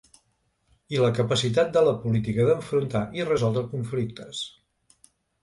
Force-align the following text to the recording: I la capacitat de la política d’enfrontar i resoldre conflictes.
I 0.95 1.01
la 1.03 1.09
capacitat 1.19 1.69
de 1.75 1.83
la 1.89 1.93
política 2.07 2.47
d’enfrontar 2.49 3.03
i 3.21 3.27
resoldre 3.29 3.65
conflictes. 3.77 4.43